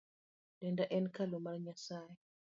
Denda 0.59 0.85
en 0.97 1.05
kalu 1.15 1.39
mar 1.45 1.57
nyasae. 1.65 2.11